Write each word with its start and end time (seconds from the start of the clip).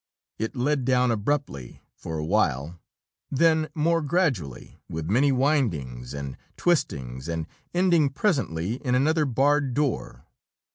It 0.39 0.55
led 0.55 0.83
down 0.83 1.11
abruptly, 1.11 1.79
for 1.93 2.17
a 2.17 2.25
while, 2.25 2.79
then 3.29 3.69
more 3.75 4.01
gradually, 4.01 4.79
with 4.89 5.11
many 5.11 5.31
windings 5.31 6.15
and 6.15 6.37
twistings, 6.57 7.29
and 7.29 7.45
ending 7.71 8.09
presently 8.09 8.77
in 8.83 8.95
another 8.95 9.25
barred 9.25 9.75
door. 9.75 10.25